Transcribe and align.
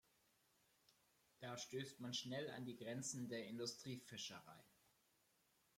Da 1.41 1.59
stößt 1.59 1.99
man 1.99 2.15
schnell 2.15 2.49
an 2.49 2.65
die 2.65 2.75
Grenzen 2.75 3.27
der 3.29 3.45
Industriefischerei. 3.45 4.65